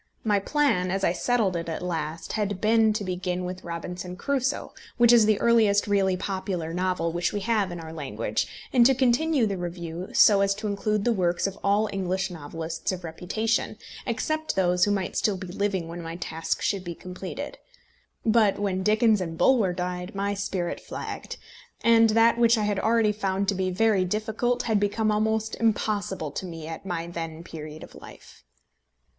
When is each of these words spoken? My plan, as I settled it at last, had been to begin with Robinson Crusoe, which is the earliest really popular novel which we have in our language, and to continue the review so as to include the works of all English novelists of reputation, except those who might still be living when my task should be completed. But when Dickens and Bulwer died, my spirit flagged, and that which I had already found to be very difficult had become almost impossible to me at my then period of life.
My 0.23 0.39
plan, 0.39 0.89
as 0.89 1.03
I 1.03 1.13
settled 1.13 1.55
it 1.55 1.69
at 1.69 1.83
last, 1.83 2.33
had 2.33 2.59
been 2.59 2.91
to 2.93 3.03
begin 3.03 3.45
with 3.45 3.63
Robinson 3.63 4.15
Crusoe, 4.15 4.73
which 4.97 5.13
is 5.13 5.27
the 5.27 5.39
earliest 5.39 5.85
really 5.85 6.17
popular 6.17 6.73
novel 6.73 7.11
which 7.11 7.31
we 7.31 7.41
have 7.41 7.71
in 7.71 7.79
our 7.79 7.93
language, 7.93 8.47
and 8.73 8.83
to 8.87 8.95
continue 8.95 9.45
the 9.45 9.59
review 9.59 10.09
so 10.11 10.41
as 10.41 10.55
to 10.55 10.65
include 10.65 11.05
the 11.05 11.13
works 11.13 11.45
of 11.45 11.59
all 11.63 11.87
English 11.93 12.31
novelists 12.31 12.91
of 12.91 13.03
reputation, 13.03 13.77
except 14.07 14.55
those 14.55 14.85
who 14.85 14.91
might 14.91 15.15
still 15.17 15.37
be 15.37 15.45
living 15.45 15.87
when 15.87 16.01
my 16.01 16.15
task 16.15 16.63
should 16.63 16.83
be 16.83 16.95
completed. 16.95 17.59
But 18.25 18.57
when 18.57 18.81
Dickens 18.81 19.21
and 19.21 19.37
Bulwer 19.37 19.71
died, 19.71 20.15
my 20.15 20.33
spirit 20.33 20.79
flagged, 20.79 21.37
and 21.83 22.09
that 22.09 22.39
which 22.39 22.57
I 22.57 22.63
had 22.63 22.79
already 22.79 23.11
found 23.11 23.47
to 23.49 23.53
be 23.53 23.69
very 23.69 24.03
difficult 24.03 24.63
had 24.63 24.79
become 24.79 25.11
almost 25.11 25.53
impossible 25.57 26.31
to 26.31 26.47
me 26.47 26.65
at 26.67 26.87
my 26.87 27.05
then 27.05 27.43
period 27.43 27.83
of 27.83 27.93
life. 27.93 28.43